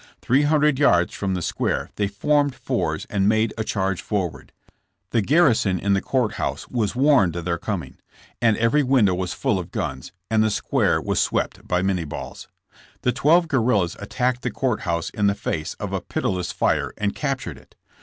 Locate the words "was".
6.69-6.95, 9.13-9.33, 10.99-11.19